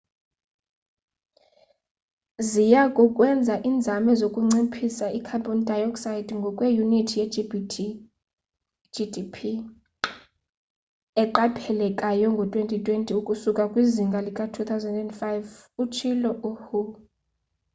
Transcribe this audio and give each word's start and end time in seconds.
ziyakukwenza 2.49 3.55
inzame 3.69 4.11
zokunciphisa 4.21 5.05
i-carbon 5.17 5.59
dioxide 5.69 6.29
ngokwe 6.39 6.67
unit 6.83 7.09
ye-gdp 7.19 9.35
eqaphelekayo 11.23 12.27
ngo 12.33 12.43
2020 12.53 13.11
ukusuka 13.21 13.63
kwizinga 13.71 14.19
lika 14.25 14.43
2005 14.53 15.47
utshilo 15.83 16.29
u-hu 16.49 16.81